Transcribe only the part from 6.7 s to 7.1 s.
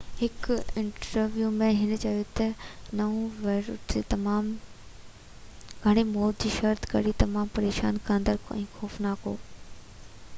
جي